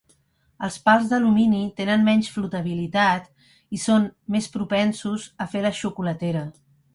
[0.67, 3.29] Els pals d'alumini tenen menys flotabilitat
[3.79, 6.43] i són més propensos a fer la xocolatera.